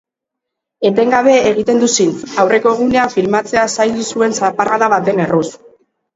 Etengabe 0.89 1.35
egiten 1.49 1.81
du 1.83 1.89
zintz, 1.97 2.15
aurreko 2.45 2.73
egunean 2.79 3.13
filmatzea 3.17 3.67
zaildu 3.77 4.09
zuen 4.15 4.35
zaparrada 4.43 4.91
baten 4.97 5.25
erruz. 5.29 5.47